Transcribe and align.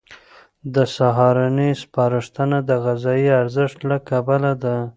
د 0.73 0.75
سهارنۍ 0.95 1.71
سپارښتنه 1.83 2.57
د 2.69 2.71
غذایي 2.85 3.29
ارزښت 3.41 3.79
له 3.89 3.97
کبله 4.09 4.51
ده. 4.63 4.75